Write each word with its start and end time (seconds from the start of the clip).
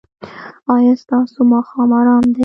ایا 0.73 0.93
ستاسو 1.03 1.37
ماښام 1.51 1.89
ارام 1.99 2.25
دی؟ 2.33 2.39